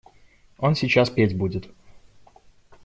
[0.57, 1.69] Он сейчас петь будет.